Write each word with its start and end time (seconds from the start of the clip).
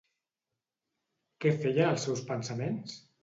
Què 1.45 1.53
feien 1.65 1.91
els 1.97 2.07
seus 2.09 2.25
pensaments? 2.33 2.97